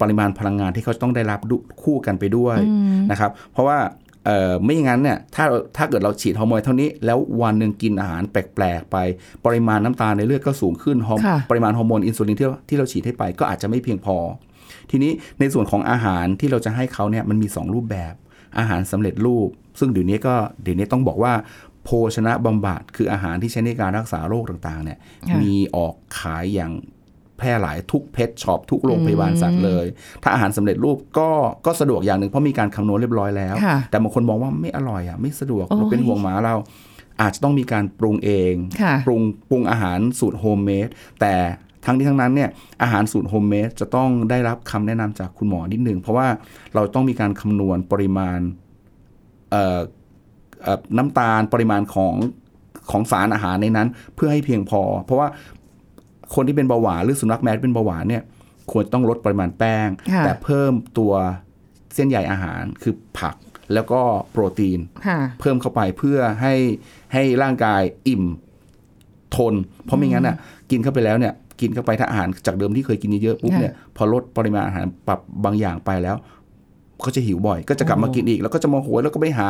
[0.02, 2.58] ปริมาณพลังงานที่เขาต้องได้รับดุคู่กันไปด้วย
[3.12, 4.05] นะครับ เพราะว่าเอ่อ
[4.64, 5.46] ไม่อย่างนั้นเนี่ยถ้า
[5.78, 8.98] ถ้าเกิดเราฉีดฮอร์โมนเท่านี้ แล้ววันหนึ่งกินอาหารแปลกๆไป
[9.46, 14.18] ปริมาณน้ำตาลในเลือดก็สูงขึ้นฮอร์ค่ะปริมาณฮอร์โมนอินซูลินที่ที่เราฉีดให้ไปก็อาจจะไม่เพียงพอ
[14.92, 18.14] ทีนี้ในส่วนของอาหารที่เราจะให้เขาเนี่ยมันมี 2 รูปแบบ
[18.58, 21.34] อาหารสำเร็จรูป ซึ่งเดี๋ยวนี้ก็เดี๋ยวนี้ต้องบอกว่า
[21.84, 24.98] โภชนะบำบัดคืออาหารที่ใช้ในการรักษาโรคต่างๆเนี่ย
[25.30, 26.72] ค่ะมีออกขายอย่าง
[27.38, 29.86] แพร่หลายทุก pet shop ทุกโรงพยาบาลสัตว์เลย
[30.24, 31.30] ถ้าอาหารสำเร็จรูปก็
[31.66, 36.56] ก็สะดวกอย่างหนึ่งเพราะมีการคำนวณเรียบร้อยแล้วค่ะแต่บางคนมองว่าไม่อร่อยอะไม่สะดวกโอ้ยเราเป็นห่วงหมาเรา
[37.22, 40.88] อาจจะต้องมีการปรุงเองค่ะปรุงปรุงอาหารสูตรโฮมเมด
[41.22, 41.34] แต่
[41.86, 42.50] ทั้งนี้ทั้งนั้นเนี่ย
[42.82, 46.28] อาหารสูตรโฮมเมดจะต้องได้รับคำแนะนำจากคุณหมอนิดนึง เพราะว่า
[46.76, 48.40] เราต้องมีการคำนวณปริมาณ
[49.52, 49.80] เอ่อ
[50.64, 52.16] เอ่อน้ำตาลปริมาณของ
[52.92, 55.28] ของสารอาหารในนั้น เพื่อให้เพียงพอ เพราะว่า
[56.36, 58.24] คนที่เป็นเบาหวานหรือสุนัขแมวที่เป็นเบาหวานเนี่ย
[58.72, 61.14] ควรต้องลดปริมาณแป้งค่ะแต่เพิ่มตัว
[61.96, 63.36] เส้นใยอาหารคือผัก
[63.74, 64.02] แล้วก็
[64.32, 66.54] โปรตีนค่ะเพิ่มเข้าไปเพื่อให้
[67.14, 68.24] ให้ร่างกายอิ่ม
[69.36, 69.54] ทน
[69.86, 70.36] เพราะไม่งั้นอะ
[70.72, 76.16] กินเข้าไปแล้วเนี่ยกินเข้าไปถ้าอาหารจากเดิมที่เคยกินเยอะๆปุ๊บค่ะเนี่ยพอลดปริมาณอาหารปรับบางอย่างไปแล้ว
[77.06, 79.48] ก็จะหิวบ่อย ก็จะกลับมาโอ้กินอีก แล้วก็จะมาโหยแล้วก็ไปหา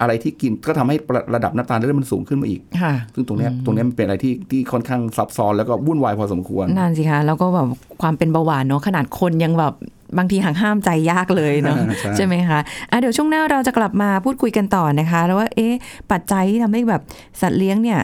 [0.00, 7.68] อะไรที่กินก็ทำให้ระระดับน้ำตาลในเลือดมันสูงขึ้นมาอีกค่ะซึ่งตรงเนี้ยตรงเนี้ยมันเป็นอะไรที่ที่ค่อนข้างซับซ้อนแล้วก็วุ่นวายพอสมควรนั่นสิคะแล้วก็แบบ
[8.02, 9.74] ความเป็นเบาหวานเนาะขนาดคนยังแบบ
[10.18, 12.58] บางทีห่างห้ามใจยากเลยเนาะใช่ใช่ไหมคะ
[12.90, 15.72] อะเดี๋ยวช่วงหน้าเราจะกลับมาพูดคุยกันต่อนะคะ แล้วว่าเอ๊ะ
[16.12, 17.02] ปัจจัยที่ทำให้แบบ
[17.40, 18.00] สัตว์เลี้ยงเนี่ย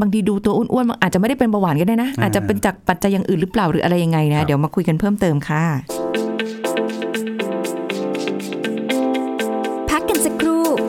[0.00, 6.25] บางทีดูตัวอ้วนๆมันอาจจะไม่ได้เป็นเบาหวานก็ได้นะ อาจจะเป็นจากปัจจัยอย่างอื่นหรือเปล่าหรืออะไรยังไงนะเดี๋ยวมาคุยกันเพิ่มเติมค่ะ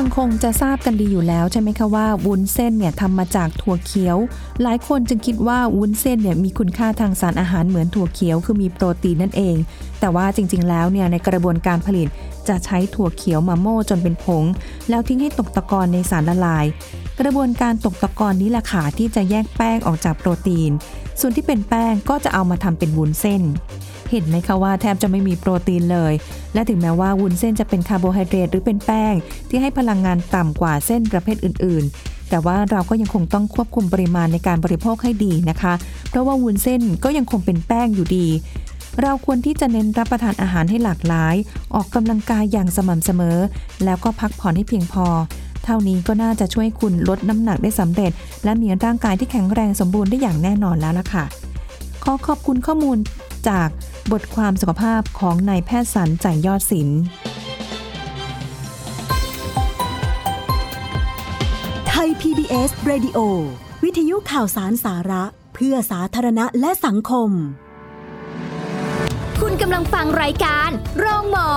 [0.00, 4.16] ฟังคงจะทราบกันดีอยู่แล้วใช่ไหมคะว่าวุ้นเส้นเนี่ยทำมาจากถั่วเขียว
[4.62, 9.56] หลายคนจึงคิดว่าวุ้นเส้นเนี่ยมีคุณค่าทางสารอาหารเหมือนถั่วเขียวคือมีโปรตีนนั่นเอง
[10.00, 12.08] แต่ว่าจริง ๆ แล้วเนี่ยในกระบวนการผลิต
[12.48, 14.44] จะใช้ถั่วเขียวมาโม่จนเป็นผง
[14.88, 16.64] แล้วทิ้งให้ตกตะกอนในสารละลาย
[17.20, 20.70] กระบวนการตกตะกอนนี้แหละค่ะที่จะแยกแป้งออกจากโปรตีน
[21.20, 23.42] ส่วนที่เป็นแป้งก็จะเอามาทำเป็นวุ้นเส้น
[24.10, 26.12] เห็นไหมคะว่าแทบจะไม่มีโปรตีนเลย
[26.54, 29.14] และถึงแม้ว่าวุ้นเส้นจะเป็นคาร์โบไฮเดรตหรือเป็นแป้ง
[29.48, 35.74] ที่ให้พลังงานต่ำกว่าเส้นประเภทอื่น ๆ แต่ว่าเราก็ยังคงต้องควบคุมปริมาณในการบริโภคให้ดีนะคะ
[36.08, 38.26] เพราะว่าวุ้นเส้นก็ยังคงเป็นแป้งอยู่ดี
[39.02, 41.34] เราควรที่จะเน้นรับประทานอาหารให้หลากหลาย
[41.74, 43.38] ออกกำลังกายอย่างสม่ำเสมอ
[43.84, 45.06] แล้วก็พักผ่อนให้เพียงพอ
[45.64, 48.12] เท่านี้ก็น่าจะช่วยคุณลดน้ำหนักได้สำเร็จ
[48.44, 51.24] และมีร่างกายที่แข็งแรงสมบูรณ์ได้อย่างแน่นอนแล้วล่ะค่ะ
[52.12, 52.98] อขอบคุณข้อมูล
[53.48, 53.68] จาก
[54.12, 57.00] บทความสุขภาพของนายแพทย์สันใจยอดศิลป์
[61.88, 63.18] ไทย PBS Radio
[63.84, 67.30] วิทยุข่าวสารสาระ เพื่อสาธารณะและสังคม
[69.40, 71.50] คุณกำลังฟังรายการ โรงหมอ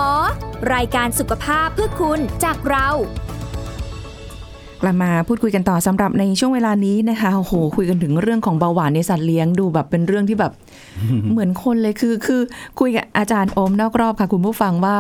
[0.74, 2.88] รายการสุขภาพเพื่อคุณจากเรา
[4.82, 10.52] กลับมาพูดคุยกันต่อสำหรับในช่วงเวลานี้นะคะโอ้โหคุยกันถึงเรื่องของเบาหวานในสัตว์เลี้ยงดูแบบเป็นเรื่องที่แบบ
[11.32, 12.42] เหมือนคนเลยคือ คือ
[12.80, 14.98] คุยกับอาจารย์โอมนอกรอบค่ะ คุณผู้ฟังว่า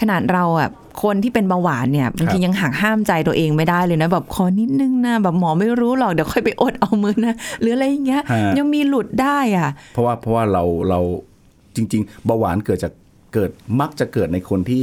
[0.00, 0.68] ขนาดเราอะ
[1.02, 11.00] คนที่เป็นเบาหวานเนี่ยบางทียังหักห้ามใจตัวเองไม่ได้เลยนะแบบขอนิดนึงนะแบบหมอไม่รู้หรอกเดี๋ยวค่อยไปอดเอามือนะหรืออะไรอย่างเงี้ยฮะยังมีหลุดได้อะ เพราะว่าเพราะว่าเราเรา
[11.76, 12.92] จริง ๆ เบาหวานเกิดจาก
[13.34, 14.82] เกิดมักจะเกิดในคนที่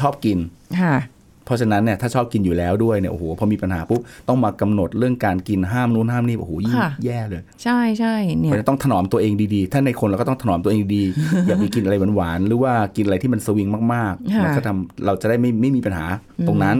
[0.00, 0.38] ชอบกิน
[0.80, 0.94] ค่ะ
[1.44, 16.06] เพราะฉะนั้นเนี่ยถ้าชอบกินอยู่แล้วด้วยเนี่ยโอ้โหพอมีปัญหาปุ๊บต้องมากำหนดเรื่องการกินห้ามนู้นห้ามนี่โอ้โหยิ่งค่ะแย่เลย ใช่ใช่เนี่เพยราะฉะนั้นต้องถนอมตัวเองดีๆ ถ้าในคนเราก็ต้องถนอมตัวเองดีๆอย่าไปกินอะไรหวานๆหรือว่ากินอะไรที่มันสวิงมากๆค่ะมันก็ทำเราจะได้ไม่ไม่มีปัญหา
[16.48, 16.76] ตรงนั้น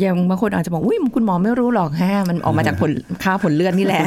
[0.00, 2.90] อย่างบางคนอาจจะบอกอุ้ยคุณหมอไม่รู้หรอกฮะมันออกมาจากผล
[3.22, 4.02] ค่าผลเลือดนี่แหละ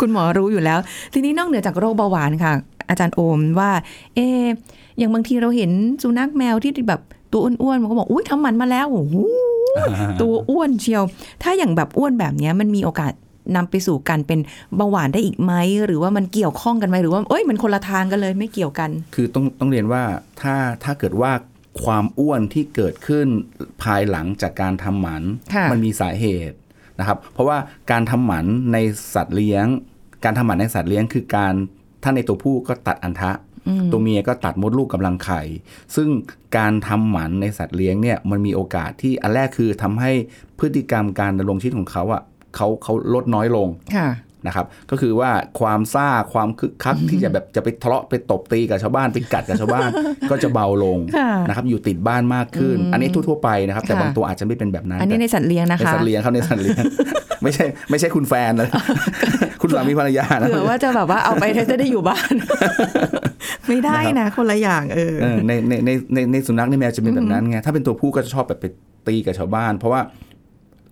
[0.00, 0.78] คุณหมอรู้อยู่แล้ว
[1.14, 2.52] ทีนี้นอกเหนือจากโรคเบาหวานค่ะ
[2.88, 3.70] อาจารย์โอมว่า
[4.14, 4.46] เอะ
[4.98, 5.70] อย่างบางทีเราเห็น
[6.02, 7.00] สุนัขแมวที่แบบ
[7.36, 9.16] ตัวอ้วนๆมันก็บอกอุ้ยทำหมันมาแล้วโอ้โห
[10.22, 11.02] ตัวอ้วนเชียว
[11.42, 13.12] ถ้าอย่างแบบอ้วนแบบเนี้ยมันมีโอกาส
[13.56, 14.40] นำไปสู่การเป็น
[14.76, 15.52] เบาหวานได้อีกไหม
[15.86, 20.02] หรือว่ามันเกี่ยวข้องกันไหมหรือว่าเอ้ยมันคนละทางกันเลยไม่เกี่ยวกัน คือต้องต้องเรียนว่า
[20.40, 21.32] ถ้าถ้าเกิดว่า
[21.84, 23.26] ความอ้วนที่เกิดขึ้น
[23.82, 25.22] ภายหลังจากการทำหมัน
[25.54, 26.56] ค่ะมันมีสาเหตุ
[26.98, 27.58] นะครับ เพราะว่า
[27.90, 28.78] การทำหมันใน
[29.14, 29.66] สัตว์เลี้ยง
[30.24, 31.54] การทำหมันในสัตว์เลี้ยงคือการ
[32.02, 33.30] ถ้าในตัวผู้ก็ตัดอันทะ
[33.92, 35.42] ตัวเมียก็ตัดมดลูกกำลังไข่
[35.96, 36.08] ซึ่ง
[36.56, 40.12] การทำหมันในสัตว์เลี้ยงเนี่ยมันมีโอกาสที่อันแรกคือทำให้
[40.58, 42.22] พฤติกรรมการดำรงชีวิตของเขาอะ
[42.56, 44.08] เขาเขาลดน้อยลงค่ะ
[44.46, 45.30] นะครับก็คือว่า
[45.60, 49.88] ความซ่าความคึกคักที่จะแบบจะไปทะเลาะไปตบตีกับชาวบ้านไปกัดกับชาวบ้าน
[50.30, 56.84] ก็จะเบาลงค่ะนะครับอยู่ติดบ้านมากขึ้น อันนี้ทั่ว ๆ ไปนะครับ แต่ค่ะบางตัวอาจจะไม่เป็นแบบนั้น อันนี้ในแต่สัตว์เลี้ยงนะในคะสัตว์เลี้ยงครับในสัตว์เลี้ยง
[57.42, 58.68] ไม่ใช่ไม่ใช่คุณแฟนนะ
[59.60, 62.32] คุณสามีภรรยานะเผื่อว่าจะแบบว่าเอาไปแล้วจะได้อยู่บ้าน
[63.68, 68.66] ไม่ได้นะคนละอย่างเออเออในในในในในสุนัขในแมวจะเป็นแบบนั้นไงถ้าเป็นตัวผู้ก็จะชอบแบบไป
[69.08, 70.00] ตีกับชาวบ้าน เพราะว่า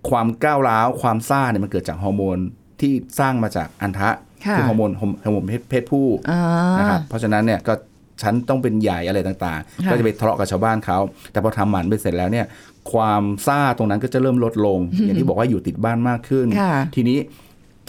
[0.09, 2.37] ความก้าวร้าวความซ่าเนี่ยมันเกิดจากฮอร์โมน
[2.81, 4.09] ที่สร้างมาจากอันทะ
[4.45, 4.91] ค่ะคือฮอร์โมน
[5.23, 6.41] ฮอร์โมนเพศเพศผู้อ่า
[6.79, 7.73] นะครับเพราะฉะนั้นเนี่ยก็
[8.21, 10.97] ฉันต้องเป็นใหญ่อะไรต่างๆค่ะก็จะไปทะเลาะกับชาวบ้านเขา
[11.31, 12.45] แต่พอทำหมันไปเสร็จแล้วเนี่ย
[12.91, 17.17] ความซ่าตรงนั้นก็จะเริ่มลดลง อย่างที่บอกว่าอยู่ติดบ้านมากขึ้นค่ะทีนี้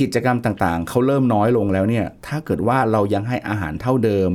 [0.01, 4.31] กิจกรรมต่างๆ เขาเริ่มน้อยลงแล้วเนี่ย ถ้าเกิดว่าเรายังให้อาหารเท่าเดิม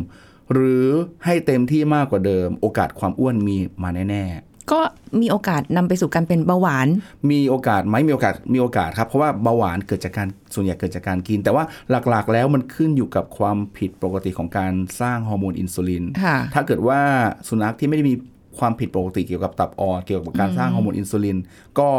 [0.53, 0.87] หรือ
[1.25, 4.79] ให้เต็มที่มากกว่าเดิม โอกาสความอ้วนมีมาแน่ๆ ก็
[5.21, 6.87] มีโอกาสนำไปสู่การเป็นเบาหวาน
[7.31, 11.63] มีโอกาสไหมมีโอกาสมีโอกาสครับ เพราะว่าเบาหวานเกิดจากการส่วนใหญ่เกิดจากการกิน แต่ว่า
[12.09, 16.99] หลักๆ แล้วมันขึ้นอยู่กับความผิดปกติของการสร้างฮอร์โมนอินซูลินค่ะถ้าเกิดว่า
[17.47, 18.13] สุนัขที่ไม่ได้มี
[18.59, 21.37] ความผิดปกติเกี่ยวกับตับอ่อนเกี่ยวกับการสร้างฮอร์โมนอินซูลิน
[21.79, 21.89] ก็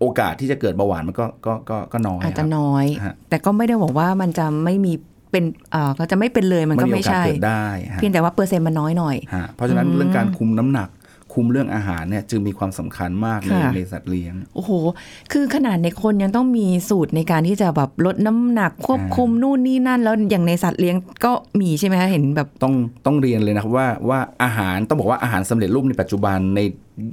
[0.00, 4.92] โอกาสที่จะเกิดเบาหวานมันก็ก็ก็ก็น้อยอาจคจะรับน้อยฮะแต่ก็ไม่ได้บอกว่ามันจะไม่มี
[5.32, 10.88] เป็นเอ่อก็จะไม่เป็นเลยมันมันก็มีโอไม่กาสใช่เกิดได้ฮะเพียงแต่ว่าเปอร์เซ็นต์มันน้อยหน่อยฮะเพราะฉะนั้นเรื่องการคุมน้ำหนัก
[11.36, 14.70] คุมเรื่องอาหารเนี่ยจึงมีความสำคัญมากในค่ะในสัตว์เลี้ยง โอ้โห
[15.32, 22.74] คือขนาดในคนยังต้องมีสูตรในการที่จะแบบลดน้ำหนักควบคุมนู่นนี่นั่น แล้วอย่างในสัตว์เลี้ยงก็มีใช่ไหมคะเห็นแบบต้อง
[23.06, 26.60] ต้องเรียนเลยนะครับว่าว่าอาหารต้องบอกว่าอาหารสำเร็จรูปในปัจจุบันใน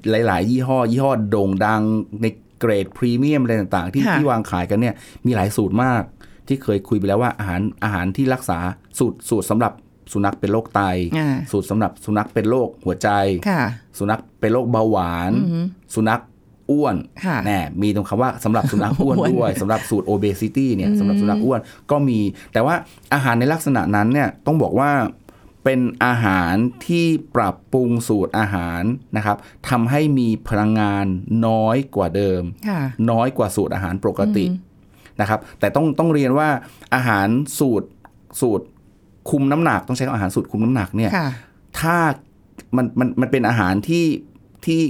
[0.09, 1.81] หลาย ๆ ยี่ห้อ ยี่ห้อโด่งดัง
[2.21, 2.25] ใน
[2.59, 6.03] เกรดพรีเมียมอะไรต่าง ๆ ที่ค่ะที่วางขายกันเนี่ยมีหลายสูตรมาก
[6.47, 8.57] ที่เคยคุยไปแล้วว่าอาหารอาหารที่รักษา
[8.99, 9.71] สูตรสูตรสำหรับ
[10.13, 10.81] สุนัขเป็นโรคไต
[11.17, 13.09] อ่าสูตรสำหรับสุนัขเป็นโรคหัวใจ
[13.49, 13.61] ค่ะ
[13.97, 15.31] สุนัขเป็นโรคเบาหวาน
[15.95, 16.21] สุนัข
[16.71, 16.95] อ้วน
[17.25, 21.59] ค่ะแน่มีตรงคำว่าสำหรับสุนัขอ้วนอ้วนด้วยสำหรับสูตร obesity เนี่ยสำหรับสุนัขอ้วน
[21.91, 22.19] ก็มี
[22.53, 22.75] แต่ว่า
[23.13, 24.91] อาหารในลักษณะนั้นเนี่ยต้องบอกว่า
[25.63, 26.53] เป็นอาหาร
[26.87, 28.81] ที่ปรับปรุงสูตรอาหาร
[29.17, 29.37] นะครับ
[29.69, 31.05] ทำให้มีพลังงาน
[31.47, 34.45] น้อยกว่าเดิมค่ะน้อยกว่าสูตรอาหารปกติ
[35.21, 36.49] นะครับ แต่ต้องต้องเรียนว่า
[36.95, 37.27] อาหาร
[37.59, 37.87] สูตร
[38.41, 38.65] สูตร
[39.29, 41.29] คุมน้ำหนักต้องใช้คำอาหารสูตรคุมน้ำหนักเนี่ยค่ะ
[41.79, 41.97] ถ้า
[42.75, 44.05] มันมันมันเป็นอาหารที่
[44.65, 44.81] ที่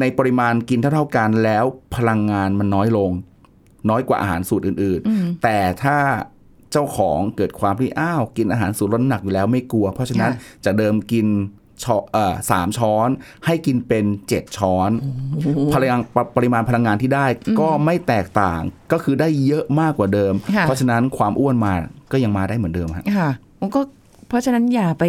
[0.00, 1.64] ในปริมาณกินเท่าๆกันแล้ว
[1.96, 3.10] พลังงานมันน้อยลง
[3.90, 5.98] น้อยกว่าอาหารสูตรอื่น ๆ แต่ถ้า
[6.72, 11.26] เจ้าของเกิดความที่อ้าวกินอาหารสูตรลดน้ำหนักอยู่แล้วไม่กลัว เพราะฉะนั้นค่ะจะเดิมกิน
[11.84, 13.08] ช้อนเอ่อสามช้อน
[13.46, 14.90] ให้กินเป็นเจ็ดช้อน
[15.72, 17.26] พลังปปริมาณพลังงานที่ได้
[17.60, 21.72] ก็ไม่แตกต่างก็คือได้เยอะมากกว่าเดิมค่ะเพราะฉะนั้นความอ้วนมา
[22.12, 23.80] ก็ยังมาได้เหมือนเดิมฮะค่ะ มันก็
[24.28, 25.04] เพราะฉะนั้นอย่าไป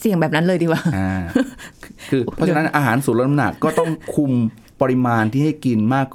[0.00, 1.10] เสี่ยงแบบนั้นเลยดีกว่าอ่า
[2.10, 4.32] คือเพราะฉะนั้นอาหารสูตรลดน้ำหนักก็ต้องคุม
[4.80, 6.08] ปริมาณที่ให้กินมาก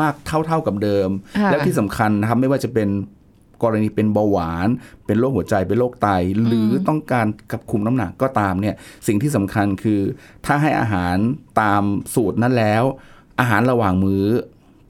[0.00, 1.08] มากเท่าเท่ากับเดิม
[1.38, 2.88] ค่ะแล้วที่สำคัญนะครับไม่ว่าจะเป็น
[3.62, 4.68] กรณีเป็นเบาหวาน
[5.06, 6.08] เป็นโรคหัวใจเป็นโรคไต
[6.46, 8.74] หรือต้องการกับคุมน้ำหนักก็ตามเนี่ย
[9.06, 10.00] สิ่งที่สำคัญคือ
[10.46, 11.16] ถ้าให้อาหาร
[11.60, 11.82] ตาม
[12.14, 12.82] สูตรนั้นแล้ว
[13.40, 14.26] อาหารระหว่างมื้อ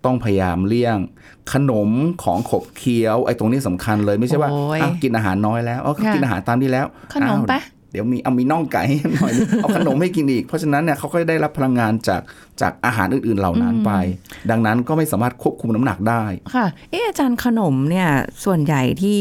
[0.06, 0.98] ต้องพยายามเลี่ยง
[1.52, 1.90] ขนม
[2.22, 7.60] ของขบเคี้ยวไอ้ตรงนี้สำคัญเลยไม่ใช่ว่าโอ้ยอ้าวกินอาหารน้อยแล้วอ๋อค่ะกินอาหารตามที่แล้ว ขนมอ้าวปะ
[7.92, 12.22] เดี๋ยวมีเอามีน่องไก่ให้หน่อยเอาขนมให้กินอีก เพราะฉะนั้นเนี่ยเขาก็ได้รับพลังงานจาก
[12.60, 13.92] จากอาหารอื่นๆเหล่านั้นไป
[14.50, 18.08] ดังนั้นก็ไม่สามารถควบคุมน้ำหนักได้ค่ะเอออาจารย์ขนมเนี่ย
[18.44, 19.20] ส่วนใหญ่ที่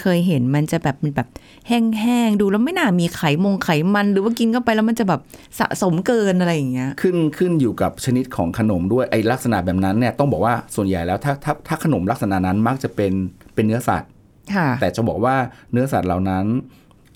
[0.00, 1.28] เคยเห็นมันจะแบบมันแบบ
[1.70, 5.20] แห้งๆ ดูแล้วไม่น่ามีไขมงไขมัน หรือว่ากินเข้าไปแล้วมันจะแบบ
[5.58, 13.12] สะสมเกินอะไรอย่างเงี้ย ขึ้นขึ้นอยู่กับชนิดของขนมด้วยไอ้ลักษณะแบบนั้นเนี่ยต้องบอกว่าส่วนใหญ่แล้วถ้าถ้าถ้าขนมลักษณะนั้นมักจะเป็น
[13.54, 14.10] เป็นเนื้อสัตว์
[14.54, 15.34] ค่ะแต่จะบอกว่า
[15.72, 16.44] เนื้อสัตว์เหล่านั้น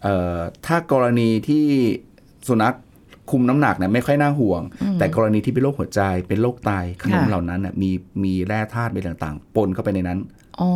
[0.02, 1.64] เอ่อถ้ากรณีที่
[2.48, 2.74] สุนัข
[3.30, 4.62] คุมน้ำหนักเนี่ยไม่ค่อยน่าห่วง
[4.98, 6.70] แต่กรณีที่เป็นโรคหัวใจเป็นโรคไต
[7.02, 7.90] ขนมค่ะเหล่านั้นน่ะมี
[8.24, 10.18] มีแร่ธาตุไปต่างๆ ปนเข้าไปในนั้น
[10.60, 10.70] อ๋อ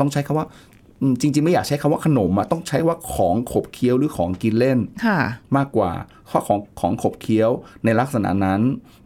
[0.00, 0.79] ต้องใช้คำว่าอืม
[1.20, 5.20] จริง ๆ ไม่อยากใช้คำว่าขนมอะต้องใช้ว่าของขบเคี้ยวหรือของกินเล่นค่ะ
[5.56, 5.92] มากกว่า
[6.30, 7.50] ข้อของของขบเคี้ยว
[7.84, 8.60] ในลักษณะนั้น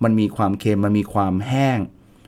[0.05, 1.79] มันมีความเค็มมันมีความแห้ง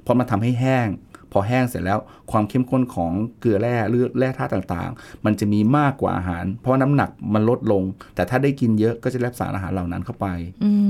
[0.03, 0.89] เพราะมันทำให้แห้ง
[1.33, 1.99] พอแห้งเสร็จแล้ว
[2.31, 7.83] ความเข้มข้นของเกลือแร่หรือแร่ธาตุต่างๆ มันจะมีมากกว่าอาหาร เพราะว่าน้ำหนักมันลดลง
[8.15, 10.27] แต่ถ้าได้กินเยอะก็จะรับสารอาหารเหล่านั้นเข้าไป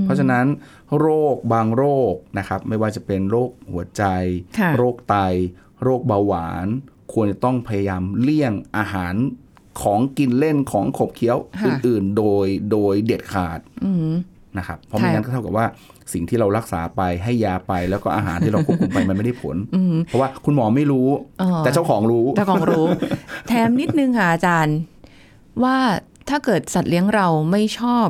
[0.03, 0.47] เพราะฉะนั้น
[0.99, 4.05] โรคบางโรคนะครับไม่ว่าจะเป็นโรคหัวใจ
[4.59, 5.17] ค่ะโรคไต
[5.83, 6.67] โรคเบาหวาน
[7.13, 9.15] ควรจะต้องพยายามเลี่ยงอาหาร
[9.83, 14.13] ของกินเล่นของขบเคี้ยวค่ะอื่นๆ โดยโดยเด็ดขาดอืม
[14.59, 15.67] นะครับเพราะไม่ค่ะงั้นก็เท่ากับว่า
[16.13, 21.09] สิ่งที่เรารักษาไปให้ยาไปแล้วก็อาหารที่เราควบคุมไปมันไม่ได้ผลอืมเพราะว่าคุณหมอไม่รู้
[21.43, 22.85] อ๋อแต่เจ้าของรู้เจ้าของรู้
[23.49, 24.77] แถมนิดนึงค่ะอาจารย์
[25.63, 25.77] ว่า
[26.29, 28.07] ถ้าเกิดสัตว์เลี้ยงเราไม่ชอบ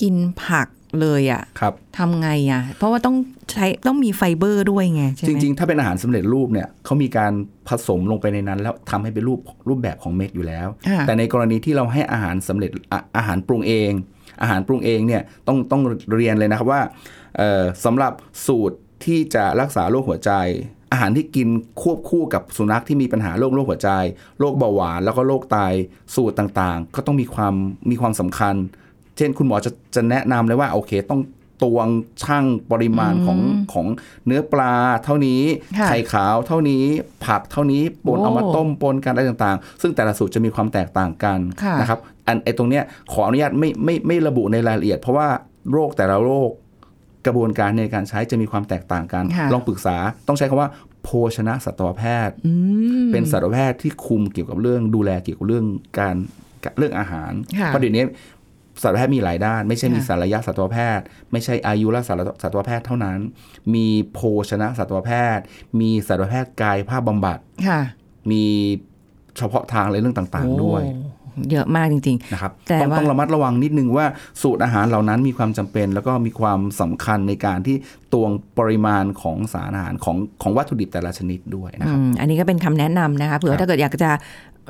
[0.00, 0.68] กินผัก
[1.02, 3.16] เลยอะครับทำไงอะเพราะว่าต้อง
[3.52, 7.32] ใช้ต้องมีไฟเบอร์ด้วยไงใช่ไหจมริง ๆ ถ้าเป็นอาหารสำเร็จรูปเนี่ยเขามีการ
[7.68, 13.92] ผสมลงไปในนั้น แล้วทำให้เป็นรูปรูปแบบของเม็ดอยู่แล้วค่ะแต่ในกรณีที่เราให้อาหารสำเร็จอะอาหารปรุงเอง
[14.42, 15.82] อาหารปรุงเองเนี่ยต้องต้อง
[16.14, 16.82] เรียนเลยนะครับว่า
[17.36, 18.12] เอ่อสำหรับ
[18.46, 20.32] สูตรที่จะรักษาโรคหัวใจ
[20.92, 21.48] อาหารที่กิน
[21.82, 23.90] ควบคู่กับสุนัขที่มีปัญหาโรคโรคหัวใจ
[24.40, 25.58] โรคเบาหวานแล้วก็โรคไต
[26.14, 27.54] สูตรต่างๆ ก็ต้องมีความ
[27.90, 28.54] มีความสำคัญ
[29.16, 31.20] เช่นคุณหมอจะจะแนะนำเลยว่าโอเคต้อง
[31.62, 31.88] ตวง
[32.22, 33.38] ช่างปริมาณของ
[33.72, 33.86] ของ
[34.26, 34.74] เนื้อปลา
[35.04, 35.42] เท่านี้
[35.78, 36.84] ค่ะไข่ขาวเท่านี้
[37.26, 45.28] ผักเท่านี้ปนโอ้เอามาต้มปนกันอะไรต่างๆ ซึ่งแต่ละสูตรจะมีความแตกต่างกันค่ะนะครับอันไอตรงเนี้ยขออนุญาตไม่ไม่ไม่ระบุในรายละเอียด เพราะว่า
[45.72, 46.50] โรคแต่ละโรค
[47.26, 49.96] กระบวนการในการใช้จะมีความแตกต่างกันค่ะลองปรึกษา
[50.28, 50.70] ต้องใช้คำว่า
[51.04, 52.52] โภชนะสัตวแพทย์อื
[53.06, 55.66] มเป็นสัตวแพทย์ที่คุมเกี่ยวกับเรื่องดูแลเกี่ยวกับเรื่อง
[55.98, 56.16] การ
[56.78, 58.04] เรื่องอาหารค่ะเพราะเดี๋ยวนี้
[58.82, 63.18] สัตวแพทย์มีหลายด้าน ไม่ใช่มีค่ะสารยสัตวแพทย์ ไม่ใช่อายุรสัตวสัตวแพทย์เท่านั้น
[63.74, 65.44] มีโภชนะสัตวแพทย์
[65.80, 67.80] มีสัตวแพทย์กายภาพบำบัดค่ะ
[68.30, 68.44] มี
[69.36, 71.16] เฉพาะทางอะไรเรื่องต่างๆ ด้วยโอ้
[71.50, 74.06] เยอะมากจริงนะครับแต่ต้องว่าต้องระมัดระวังนิดนึงว่า
[74.42, 77.76] สูตรอาหารเหล่านั้นมีความจำเป็น แล้วก็มีความสำคัญในการที่
[78.12, 84.10] ตวงปริมาณของสารอาหารของของวัตถุดิบแต่ละชนิดด้วยๆนะครับอืมอันนี้ก็เป็นคำแนะนำนะคะเผื่อครับถ้าเกิดอยากจะ